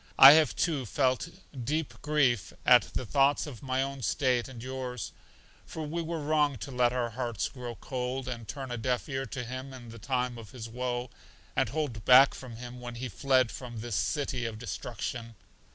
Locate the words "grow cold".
7.49-8.27